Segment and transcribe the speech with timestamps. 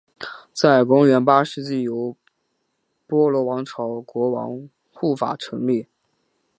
[0.51, 2.17] 在公元八世纪由
[3.05, 5.85] 波罗王朝国王护法成立。